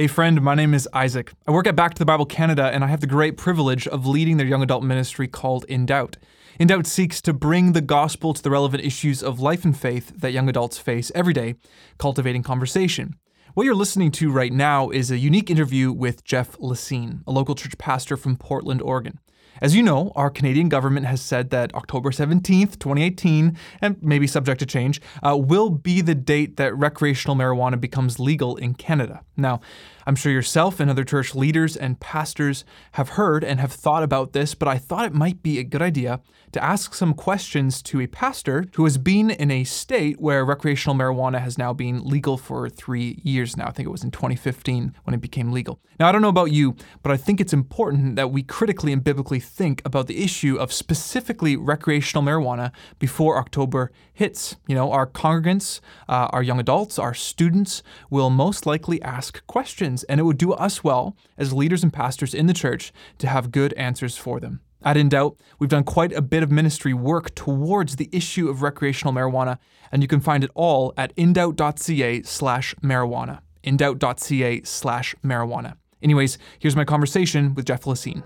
[0.00, 1.32] Hey, friend, my name is Isaac.
[1.44, 4.06] I work at Back to the Bible Canada, and I have the great privilege of
[4.06, 6.18] leading their young adult ministry called In Doubt.
[6.60, 10.12] In Doubt seeks to bring the gospel to the relevant issues of life and faith
[10.16, 11.56] that young adults face every day,
[11.98, 13.16] cultivating conversation.
[13.54, 17.56] What you're listening to right now is a unique interview with Jeff Lacine, a local
[17.56, 19.18] church pastor from Portland, Oregon.
[19.60, 24.60] As you know, our Canadian government has said that October 17th, 2018, and maybe subject
[24.60, 29.22] to change, uh, will be the date that recreational marijuana becomes legal in Canada.
[29.36, 29.60] Now,
[30.08, 34.32] I'm sure yourself and other church leaders and pastors have heard and have thought about
[34.32, 38.00] this, but I thought it might be a good idea to ask some questions to
[38.00, 42.38] a pastor who has been in a state where recreational marijuana has now been legal
[42.38, 43.66] for three years now.
[43.66, 45.78] I think it was in 2015 when it became legal.
[46.00, 49.04] Now, I don't know about you, but I think it's important that we critically and
[49.04, 54.56] biblically think about the issue of specifically recreational marijuana before October hits.
[54.66, 59.97] You know, our congregants, uh, our young adults, our students will most likely ask questions
[59.98, 63.26] questions, and it would do us well as leaders and pastors in the church to
[63.26, 64.60] have good answers for them.
[64.82, 68.62] At In Doubt, we've done quite a bit of ministry work towards the issue of
[68.62, 69.58] recreational marijuana,
[69.90, 73.40] and you can find it all at indoubt.ca slash marijuana.
[73.64, 75.74] indoubt.ca slash marijuana.
[76.00, 78.22] Anyways, here's my conversation with Jeff Lacine.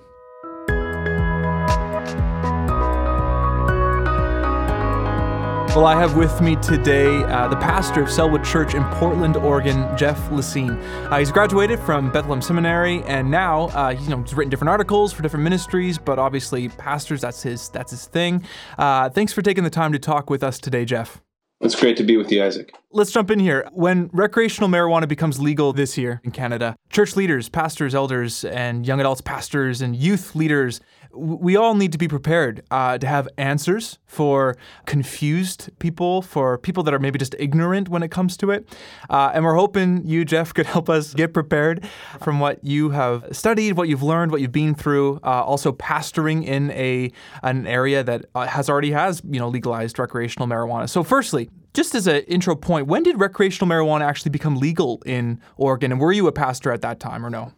[5.75, 9.89] Well, I have with me today uh, the pastor of Sellwood Church in Portland, Oregon,
[9.97, 10.79] Jeff Lacine.
[11.11, 15.15] Uh, he's graduated from Bethlehem Seminary, and now uh, you know he's written different articles
[15.15, 15.97] for different ministries.
[15.97, 18.45] But obviously, pastors that's his that's his thing.
[18.77, 21.23] Uh, thanks for taking the time to talk with us today, Jeff.
[21.63, 22.75] It's great to be with you, Isaac.
[22.91, 23.67] Let's jump in here.
[23.73, 29.01] When recreational marijuana becomes legal this year in Canada, church leaders, pastors, elders, and young
[29.01, 30.81] adults, pastors, and youth leaders
[31.15, 36.83] we all need to be prepared uh, to have answers for confused people, for people
[36.85, 38.69] that are maybe just ignorant when it comes to it.
[39.11, 41.85] Uh, and we're hoping you, Jeff, could help us get prepared
[42.21, 45.17] from what you have studied, what you've learned, what you've been through.
[45.23, 47.11] Uh, also, pastoring in a
[47.43, 50.89] an area that uh, has already has you know legalized recreational marijuana.
[50.89, 55.41] So, firstly, just as an intro point, when did recreational marijuana actually become legal in
[55.57, 55.93] Oregon?
[55.93, 57.53] And were you a pastor at that time or no?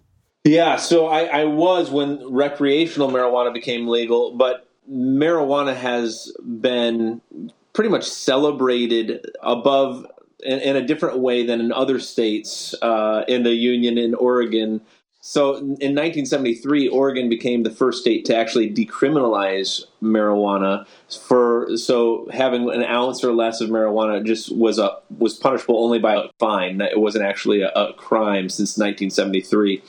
[0.45, 7.23] Yeah, so I, I was when recreational marijuana became legal, but marijuana has been
[7.73, 10.07] pretty much celebrated above
[10.41, 14.83] in, in, a different way than in other states uh, in the union in Oregon
[15.27, 20.87] so in 1973, Oregon became the first state to actually decriminalize marijuana.
[21.27, 25.99] For so having an ounce or less of marijuana just was a was punishable only
[25.99, 26.79] by a fine.
[26.83, 29.83] It wasn't actually a, a crime since 1973.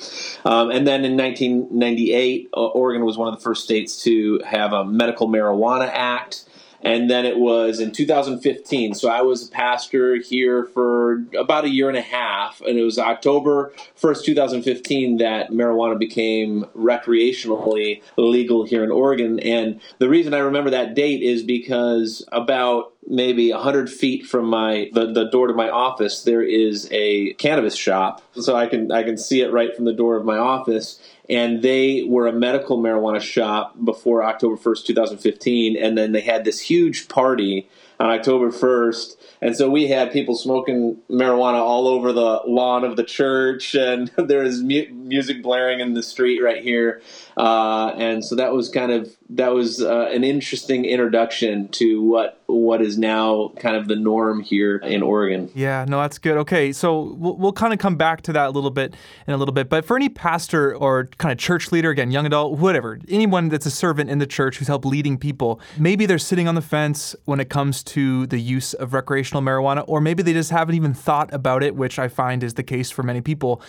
[0.45, 4.85] Um, and then in 1998, Oregon was one of the first states to have a
[4.85, 6.45] medical marijuana act
[6.85, 8.93] and then it was in 2015.
[8.93, 12.83] So I was a pastor here for about a year and a half, and it
[12.83, 19.39] was October 1st, 2015, that marijuana became recreationally legal here in Oregon.
[19.39, 24.89] And the reason I remember that date is because about maybe 100 feet from my
[24.93, 29.03] the, the door to my office there is a cannabis shop so i can i
[29.03, 32.77] can see it right from the door of my office and they were a medical
[32.77, 37.67] marijuana shop before october 1st 2015 and then they had this huge party
[37.99, 42.95] on october 1st and so we had people smoking marijuana all over the lawn of
[42.95, 47.01] the church and there was mu- music blaring in the street right here
[47.37, 52.39] uh, and so that was kind of that was uh, an interesting introduction to what
[52.47, 55.49] what is now kind of the norm here in Oregon.
[55.55, 56.37] Yeah, no, that's good.
[56.37, 58.93] Okay, so we'll, we'll kind of come back to that a little bit
[59.27, 59.67] in a little bit.
[59.67, 63.65] But for any pastor or kind of church leader, again, young adult, whatever, anyone that's
[63.65, 67.15] a servant in the church who's helped leading people, maybe they're sitting on the fence
[67.25, 70.93] when it comes to the use of recreational marijuana, or maybe they just haven't even
[70.93, 73.61] thought about it, which I find is the case for many people.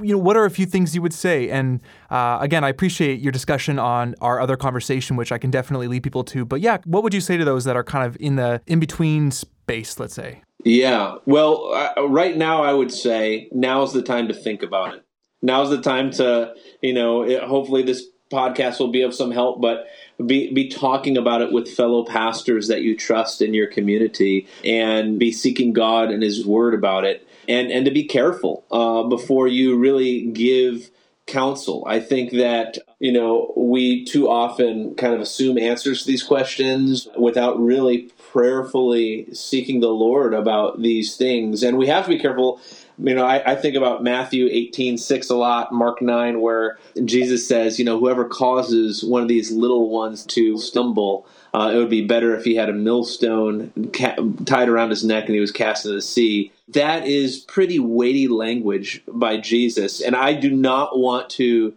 [0.00, 1.50] You know, what are a few things you would say?
[1.50, 1.80] And
[2.10, 6.02] uh, again, I appreciate your discussion on our other conversation, which I can definitely lead
[6.02, 6.44] people to.
[6.44, 8.80] But yeah, what would you say to those that are kind of in the in
[8.80, 10.42] between space, let's say?
[10.64, 11.16] Yeah.
[11.26, 15.04] Well, uh, right now, I would say now's the time to think about it.
[15.42, 19.60] Now's the time to, you know, it, hopefully this podcast will be of some help,
[19.60, 19.86] but
[20.24, 25.18] be, be talking about it with fellow pastors that you trust in your community and
[25.18, 27.26] be seeking God and His Word about it.
[27.48, 30.90] And, and to be careful uh, before you really give
[31.26, 31.84] counsel.
[31.86, 37.08] I think that, you know, we too often kind of assume answers to these questions
[37.16, 41.62] without really prayerfully seeking the Lord about these things.
[41.62, 42.60] And we have to be careful
[42.98, 47.46] You know, I, I, think about Matthew 18, 6 a lot, Mark 9, where Jesus
[47.46, 51.90] says, you know, whoever causes one of these little ones to stumble, uh, it would
[51.90, 55.50] be better if he had a millstone ca- tied around his neck and he was
[55.50, 56.52] cast into the sea.
[56.68, 60.00] That is pretty weighty language by Jesus.
[60.00, 61.74] And I do not want to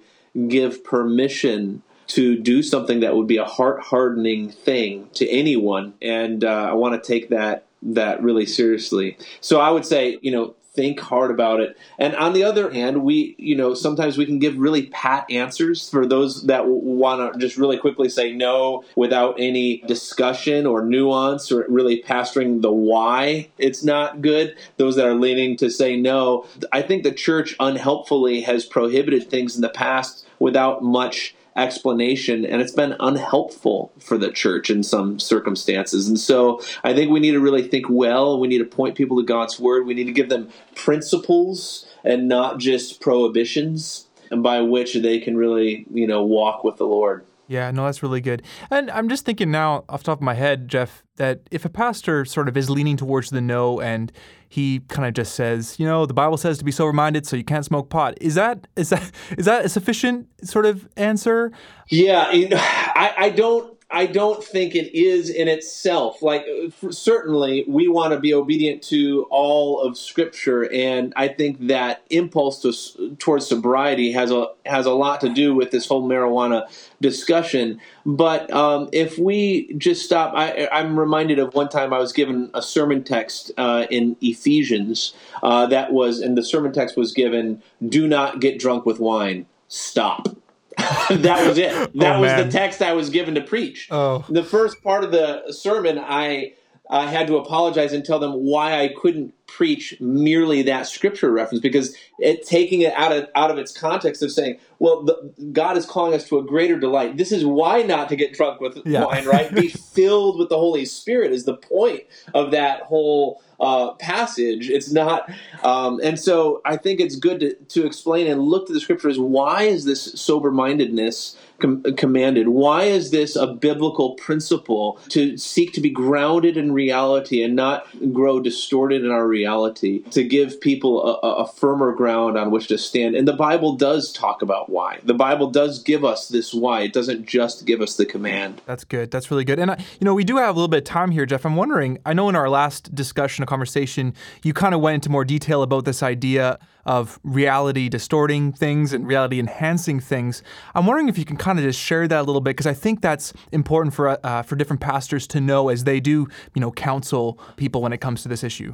[0.48, 5.94] give permission to do something that would be a heart hardening thing to anyone.
[6.02, 9.18] And uh, I want to take that that really seriously.
[9.42, 11.75] So I would say, you know, think hard about it.
[11.97, 15.89] And on the other hand, we, you know, sometimes we can give really pat answers
[15.89, 21.51] for those that want to just really quickly say no without any discussion or nuance
[21.51, 24.56] or really pastoring the why it's not good.
[24.77, 26.45] Those that are leaning to say no.
[26.71, 32.62] I think the church unhelpfully has prohibited things in the past without much explanation, and
[32.62, 36.07] it's been unhelpful for the church in some circumstances.
[36.07, 38.39] And so I think we need to really think well.
[38.39, 39.86] We need to point people to God's word.
[39.86, 45.38] We need to give them principles and not just prohibitions and by which they can
[45.38, 47.25] really, you know, walk with the Lord.
[47.47, 48.44] Yeah, no, that's really good.
[48.69, 52.25] And I'm just thinking now, off top of my head, Jeff, that if a pastor
[52.25, 54.11] sort of is leaning towards the no and
[54.49, 57.35] he kind of just says, you know, the Bible says to be sober minded, so
[57.35, 58.17] you can't smoke pot.
[58.19, 61.51] Is that is that is that a sufficient sort of answer?
[61.89, 66.22] Yeah, you know, I, I don't I don't think it is in itself.
[66.22, 66.45] Like,
[66.89, 72.62] certainly, we want to be obedient to all of Scripture, and I think that impulse
[72.63, 76.68] to, towards sobriety has a has a lot to do with this whole marijuana
[77.00, 77.80] discussion.
[78.06, 82.51] But um, if we just stop, I, am reminded of one time I was given
[82.54, 85.13] a sermon text uh, in Ephesians
[85.44, 89.45] uh, that was, and the sermon text was given, "Do not get drunk with wine."
[89.69, 90.28] Stop
[91.09, 91.68] that was it.
[91.77, 93.88] Oh, that oh, was the text I was given to preach.
[93.91, 94.24] Oh.
[94.29, 96.53] The first part of the sermon, I
[96.89, 101.62] I had to apologize and tell them why I couldn't preach merely that scripture reference
[101.62, 105.77] because it taking it out of out of its context of saying, well, the, God
[105.77, 107.18] is calling us to a greater delight.
[107.18, 109.06] This is why not to get drunk with yeah.
[109.06, 109.53] wine, right?
[109.53, 112.03] Be filled with the Holy Spirit is the point
[112.33, 114.69] of that whole uh, passage.
[114.69, 115.31] It's not,
[115.63, 119.19] um, and so I think it's good to, to explain and look to the scriptures.
[119.19, 122.50] Why is this sober mindedness com- commanded?
[122.50, 127.88] Why is this a biblical principle to seek to be grounded in reality and not
[128.13, 130.04] grow distorted in our reality?
[130.12, 133.15] To give people a, a firmer ground on which to stand.
[133.15, 135.00] And the Bible does talk about why.
[135.04, 136.81] The Bible does give us this why.
[136.81, 138.62] It doesn't just give us the command.
[138.65, 139.12] That's good.
[139.12, 139.59] That's really good.
[139.59, 141.45] And I, you know, we do have a little bit of time here, Jeff.
[141.45, 142.00] I'm wondering.
[142.06, 144.13] I know in our last discussion, a conversation,
[144.44, 149.06] you kind of went into more detail about this idea of reality distorting things and
[149.06, 150.42] reality enhancing things.
[150.74, 152.74] I'm wondering if you can kind of just share that a little bit because I
[152.74, 156.72] think that's important for uh, for different pastors to know as they do, you know,
[156.72, 158.74] counsel people when it comes to this issue.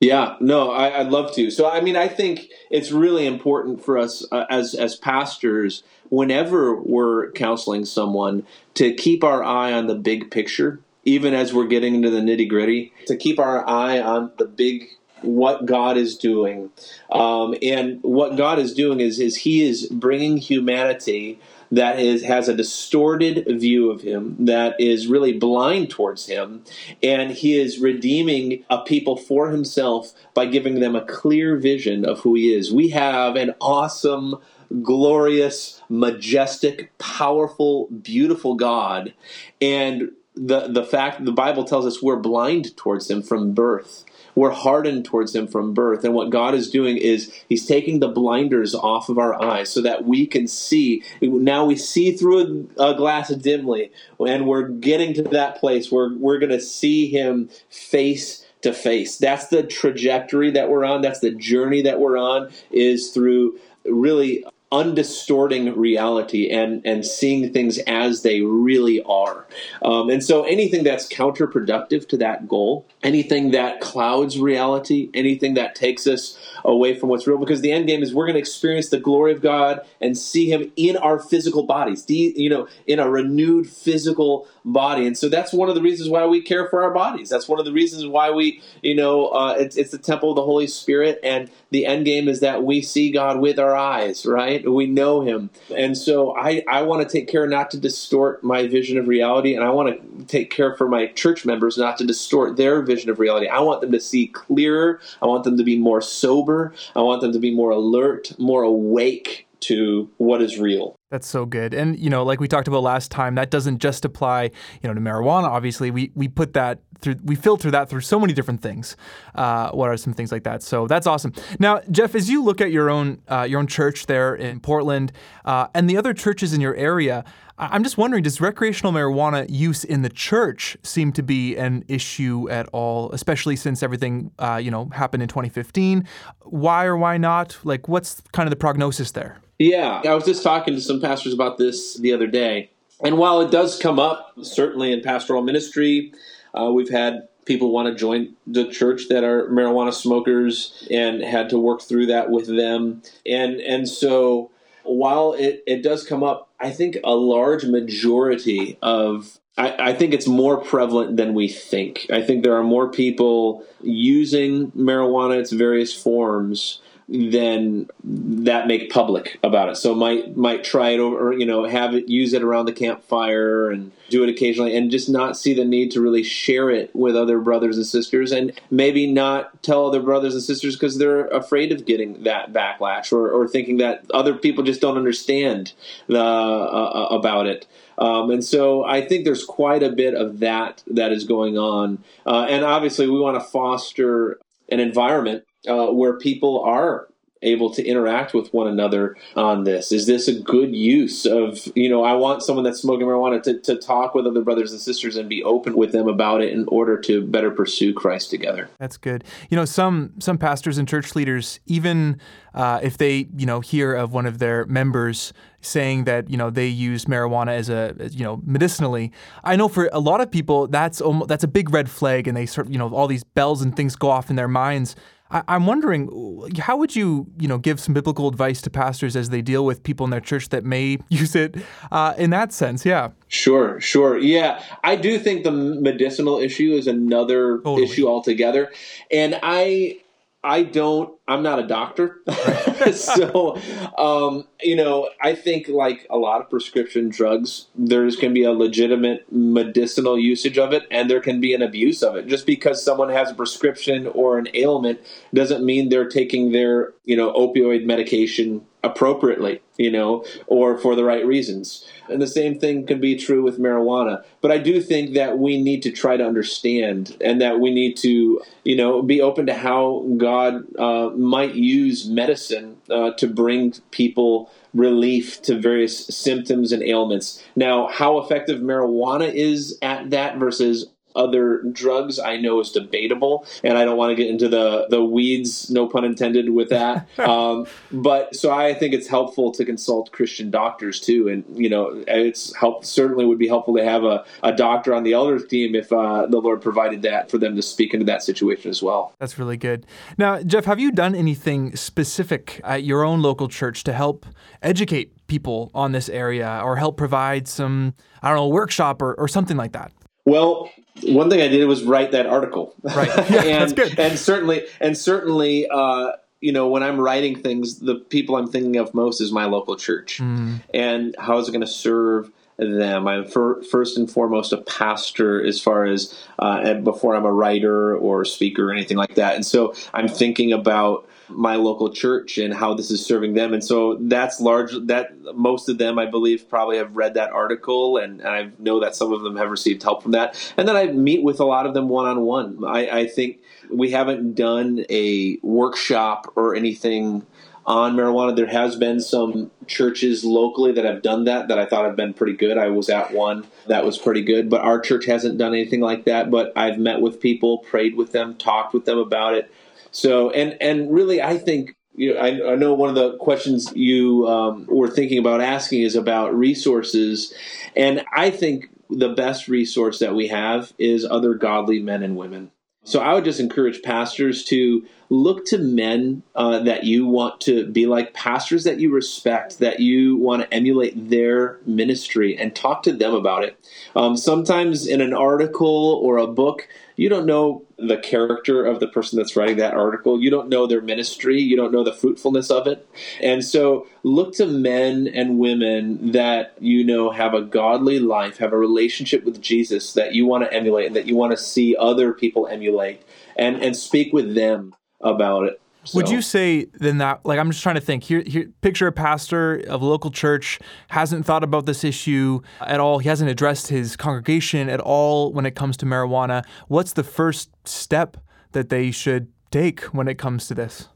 [0.00, 1.50] Yeah, no, I, would love to.
[1.50, 6.74] So, I mean, I think it's really important for us uh, as as pastors, whenever
[6.74, 11.94] we're counseling someone, to keep our eye on the big picture, even as we're getting
[11.94, 12.94] into the nitty gritty.
[13.08, 14.88] To keep our eye on the big
[15.22, 16.70] what God is doing.
[17.10, 21.38] Um, and what God is doing is, is He is bringing humanity
[21.72, 26.62] that is has a distorted view of him that is really blind towards him
[27.02, 32.20] and he is redeeming a people for himself by giving them a clear vision of
[32.20, 34.36] who he is we have an awesome
[34.82, 39.12] glorious majestic powerful beautiful god
[39.60, 44.04] and the the fact the bible tells us we're blind towards him from birth
[44.34, 46.04] we're hardened towards him from birth.
[46.04, 49.80] And what God is doing is he's taking the blinders off of our eyes so
[49.82, 51.02] that we can see.
[51.20, 56.38] Now we see through a, glass dimly, and we're getting to that place where we're
[56.38, 59.16] going to see him face to face.
[59.16, 61.00] That's the trajectory that we're on.
[61.00, 67.78] That's the journey that we're on is through really undistorting reality and and seeing things
[67.86, 69.46] as they really are.
[69.82, 75.74] Um, and so anything that's counterproductive to that goal, anything that clouds reality, anything that
[75.74, 78.90] takes us away from what's real, because the end game is we're going to experience
[78.90, 83.10] the glory of God and see Him in our physical bodies, you know, in a
[83.10, 85.06] renewed physical body.
[85.06, 87.28] And so that's one of the reasons why we care for our bodies.
[87.28, 90.36] That's one of the reasons why we, you know, uh, it's, it's the temple of
[90.36, 91.18] the Holy Spirit.
[91.22, 94.68] And the end game is that we see God with our eyes, right?
[94.70, 95.50] We know Him.
[95.74, 99.54] And so I, I want to take care not to distort my vision of reality.
[99.54, 103.10] And I want to take care for my church members not to distort their vision
[103.10, 103.46] of reality.
[103.46, 105.00] I want them to see clearer.
[105.22, 106.74] I want them to be more sober.
[106.94, 110.96] I want them to be more alert, more awake to what is real.
[111.10, 111.74] That's so good.
[111.74, 114.94] And you know, like we talked about last time, that doesn't just apply, you know,
[114.94, 115.44] to marijuana.
[115.44, 118.96] Obviously, we we put that through, we filter that through so many different things.
[119.34, 120.62] Uh, what are some things like that?
[120.62, 121.32] So that's awesome.
[121.58, 125.10] Now, Jeff, as you look at your own uh, your own church there in Portland
[125.44, 127.24] uh, and the other churches in your area,
[127.58, 132.48] I'm just wondering, does recreational marijuana use in the church seem to be an issue
[132.48, 136.06] at all, especially since everything, uh, you know, happened in 2015?
[136.44, 137.58] Why or why not?
[137.64, 139.40] Like, what's kind of the prognosis there?
[139.60, 142.70] Yeah, I was just talking to some pastors about this the other day.
[143.02, 146.12] And while it does come up, certainly in pastoral ministry,
[146.54, 151.48] uh, we've had people want to join the church that are marijuana smokers and had
[151.50, 153.02] to work through that with them.
[153.26, 154.50] And and so
[154.82, 160.14] while it, it does come up, I think a large majority of I, I, think
[160.14, 162.06] it's more prevalent than we think.
[162.10, 166.80] I think there are more people using marijuana its various forms
[167.12, 169.76] then that make public about it.
[169.76, 173.70] So might might try it over, you know, have it use it around the campfire
[173.70, 177.16] and do it occasionally, and just not see the need to really share it with
[177.16, 181.72] other brothers and sisters, and maybe not tell other brothers and sisters because they're afraid
[181.72, 185.72] of getting that backlash or, or thinking that other people just don't understand
[186.06, 187.66] the, uh, uh, about it.
[187.98, 192.02] Um, and so I think there's quite a bit of that that is going on,
[192.24, 194.38] uh, and obviously we want to foster
[194.70, 197.08] an environment uh, where people are
[197.42, 199.92] able to interact with one another on this?
[199.92, 203.58] Is this a good use of, you know, I want someone that's smoking marijuana to,
[203.60, 206.66] to talk with other brothers and sisters and be open with them about it in
[206.68, 208.68] order to better pursue Christ together.
[208.78, 209.24] That's good.
[209.48, 212.20] You know, some some pastors and church leaders, even
[212.54, 215.32] uh, if they, you know, hear of one of their members
[215.62, 219.12] saying that you know they use marijuana as a as, you know medicinally.
[219.44, 222.36] I know for a lot of people that's almost, that's a big red flag, and
[222.36, 224.96] they sort of you know all these bells and things go off in their minds.
[225.30, 229.30] I, am wondering, how would you, you know, give some biblical advice to pastors as
[229.30, 231.56] they deal with people in their church that may use it
[231.92, 232.84] uh, in that sense?
[232.84, 233.10] Yeah.
[233.28, 234.18] Sure, sure.
[234.18, 237.84] Yeah, I do think the medicinal issue is another totally.
[237.84, 238.72] issue altogether,
[239.10, 240.00] and I
[240.42, 241.18] I don't.
[241.28, 242.22] I'm not a doctor,
[242.92, 243.56] so
[243.98, 245.10] um, you know.
[245.20, 250.56] I think like a lot of prescription drugs, there's can be a legitimate medicinal usage
[250.56, 252.26] of it, and there can be an abuse of it.
[252.26, 255.00] Just because someone has a prescription or an ailment
[255.34, 261.04] doesn't mean they're taking their you know opioid medication appropriately, you know, or for the
[261.04, 261.86] right reasons.
[262.08, 264.24] And the same thing can be true with marijuana.
[264.40, 267.96] But I do think that we need to try to understand and that we need
[267.98, 273.74] to, you know, be open to how God uh, might use medicine uh, to bring
[273.90, 277.42] people relief to various symptoms and ailments.
[277.56, 283.76] Now, how effective marijuana is at that versus other drugs I know is debatable, and
[283.76, 287.08] I don't want to get into the the weeds, no pun intended, with that.
[287.18, 292.02] um, but so I think it's helpful to consult Christian doctors too, and you know,
[292.06, 295.74] it's help certainly would be helpful to have a, a doctor on the elders team
[295.74, 299.14] if uh, the Lord provided that for them to speak into that situation as well.
[299.18, 299.86] That's really good.
[300.18, 304.26] Now, Jeff, have you done anything specific at your own local church to help
[304.62, 309.28] educate people on this area, or help provide some I don't know workshop or, or
[309.28, 309.92] something like that?
[310.24, 310.70] Well,
[311.04, 312.74] one thing I did was write that article.
[312.82, 313.08] Right.
[313.30, 313.98] Yeah, and, that's good.
[313.98, 318.76] And certainly, and certainly, uh, you know, when I'm writing things, the people I'm thinking
[318.76, 320.60] of most is my local church, mm.
[320.72, 323.06] and how is it going to serve them?
[323.06, 327.96] I'm for, first and foremost a pastor, as far as uh, before I'm a writer
[327.96, 332.38] or a speaker or anything like that, and so I'm thinking about my local church
[332.38, 333.52] and how this is serving them.
[333.52, 334.72] And so that's large.
[334.86, 338.80] That most of them, I believe, probably have read that article, and, and I know
[338.80, 340.36] that some of them have received help from that.
[340.56, 342.64] And then I meet with a lot of them one on one.
[342.64, 347.26] I think we haven't done a workshop or anything
[347.66, 348.34] on marijuana.
[348.34, 352.14] There has been some churches locally that have done that that I thought have been
[352.14, 352.58] pretty good.
[352.58, 356.04] I was at one that was pretty good, but our church hasn't done anything like
[356.06, 356.30] that.
[356.30, 359.52] But I've met with people, prayed with them, talked with them about it.
[359.90, 363.72] So, and and really, I think you know, I, I, know one of the questions
[363.74, 367.34] you um, were thinking about asking is about resources,
[367.76, 372.50] and I think the best resource that we have is other godly men and women.
[372.84, 377.66] So I would just encourage pastors to look to men uh, that you want to
[377.66, 382.82] be like, pastors that you respect, that you want to emulate their ministry, and talk
[382.84, 383.58] to them about it.
[383.94, 388.88] Um, sometimes in an article or a book, you don't know the character of the
[388.88, 390.20] person that's writing that article.
[390.20, 391.40] You don't know their ministry.
[391.40, 392.88] You don't know the fruitfulness of it.
[393.22, 398.52] And so look to men and women that you know have a godly life, have
[398.52, 401.76] a relationship with Jesus that you want to emulate and that you want to see
[401.76, 403.02] other people emulate
[403.36, 405.59] and, and speak with them about it.
[405.84, 408.86] So, Would you say then that like I'm just trying to think here, here picture
[408.86, 410.58] a pastor of a local church
[410.88, 412.98] hasn't thought about this issue at all.
[412.98, 416.44] He hasn't addressed his congregation at all when it comes to marijuana.
[416.68, 418.18] What's the first step
[418.52, 420.88] that they should take when it comes to this?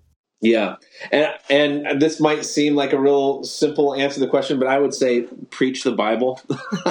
[0.45, 0.77] Yeah,
[1.11, 4.79] and and this might seem like a real simple answer to the question, but I
[4.79, 6.39] would say preach the Bible.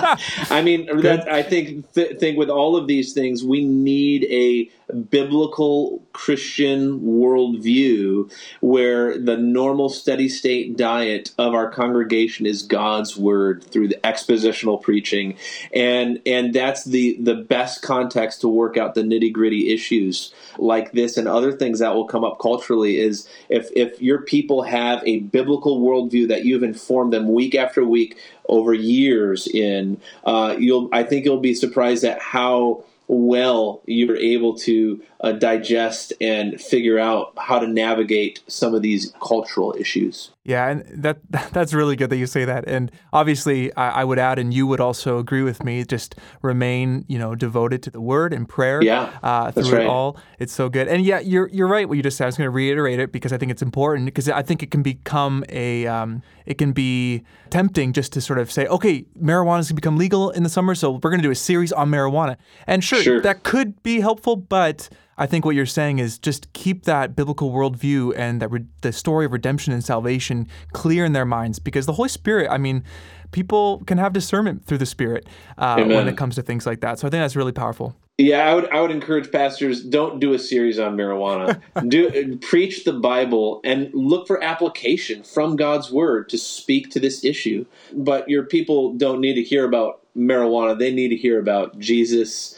[0.49, 4.71] I mean, that, I think th- think with all of these things, we need a
[4.93, 8.31] biblical Christian worldview
[8.61, 14.81] where the normal steady state diet of our congregation is God's word through the expositional
[14.81, 15.37] preaching,
[15.73, 20.91] and and that's the the best context to work out the nitty gritty issues like
[20.91, 25.03] this and other things that will come up culturally is if if your people have
[25.05, 28.17] a biblical worldview that you've informed them week after week
[28.49, 34.55] over years in, uh, you'll I think you'll be surprised at how well you're able
[34.55, 40.31] to uh, digest and figure out how to navigate some of these cultural issues.
[40.43, 41.19] Yeah, and that
[41.53, 42.67] that's really good that you say that.
[42.67, 45.85] And obviously, I, I, would add, and you would also agree with me.
[45.85, 48.83] Just remain, you know, devoted to the Word and prayer.
[48.83, 49.81] Yeah, uh, through right.
[49.83, 50.17] it all.
[50.39, 50.89] It's so good.
[50.89, 51.87] And yeah, you're you're right.
[51.87, 52.25] What you just said.
[52.25, 54.71] I was going to reiterate it because I think it's important because I think it
[54.71, 59.59] can become a um, it can be tempting just to sort of say, okay, marijuana
[59.59, 61.71] is going to become legal in the summer, so we're going to do a series
[61.71, 62.35] on marijuana.
[62.67, 63.21] And sure, sure.
[63.21, 67.51] that could be helpful, but I think what you're saying is just keep that biblical
[67.51, 71.85] worldview and that re- the story of redemption and salvation clear in their minds because
[71.85, 72.83] the Holy Spirit, I mean,
[73.31, 76.99] people can have discernment through the Spirit uh, when it comes to things like that.
[76.99, 77.95] So I think that's really powerful.
[78.19, 81.59] Yeah, I would I would encourage pastors don't do a series on marijuana.
[81.87, 87.23] do preach the Bible and look for application from God's word to speak to this
[87.25, 87.65] issue.
[87.91, 90.77] But your people don't need to hear about marijuana.
[90.77, 92.55] They need to hear about Jesus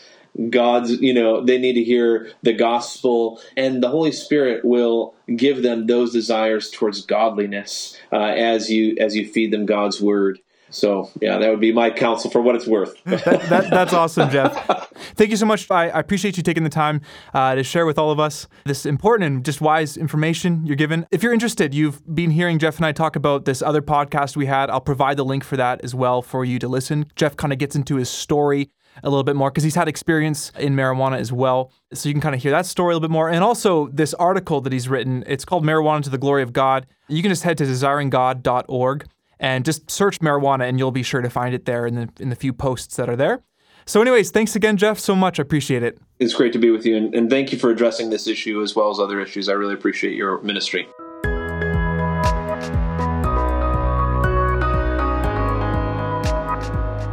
[0.49, 5.63] God's, you know, they need to hear the gospel, and the Holy Spirit will give
[5.63, 10.39] them those desires towards godliness uh, as you as you feed them God's word.
[10.71, 13.01] So, yeah, that would be my counsel for what it's worth.
[13.05, 14.89] that, that, that's awesome, Jeff.
[15.15, 15.71] Thank you so much.
[15.71, 17.01] I, I appreciate you taking the time
[17.33, 21.05] uh, to share with all of us this important and just wise information you're given.
[21.11, 24.47] If you're interested, you've been hearing Jeff and I talk about this other podcast we
[24.47, 24.69] had.
[24.69, 27.05] I'll provide the link for that as well for you to listen.
[27.15, 28.71] Jeff kind of gets into his story
[29.03, 31.71] a little bit more because he's had experience in marijuana as well.
[31.93, 33.29] So you can kind of hear that story a little bit more.
[33.29, 36.87] And also this article that he's written, it's called Marijuana to the Glory of God.
[37.07, 39.05] You can just head to desiringgod.org
[39.39, 42.29] and just search marijuana and you'll be sure to find it there in the in
[42.29, 43.43] the few posts that are there.
[43.85, 45.39] So anyways, thanks again Jeff so much.
[45.39, 45.99] I appreciate it.
[46.19, 48.75] It's great to be with you and, and thank you for addressing this issue as
[48.75, 49.49] well as other issues.
[49.49, 50.87] I really appreciate your ministry.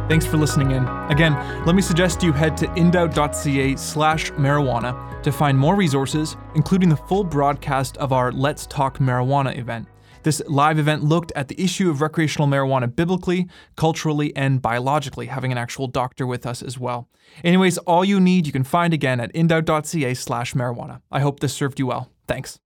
[0.09, 0.85] Thanks for listening in.
[1.09, 1.33] Again,
[1.65, 6.97] let me suggest you head to indoubt.ca slash marijuana to find more resources, including the
[6.97, 9.87] full broadcast of our Let's Talk Marijuana event.
[10.23, 15.51] This live event looked at the issue of recreational marijuana biblically, culturally, and biologically, having
[15.51, 17.09] an actual doctor with us as well.
[17.43, 21.01] Anyways, all you need you can find again at indoubt.ca slash marijuana.
[21.11, 22.09] I hope this served you well.
[22.27, 22.59] Thanks.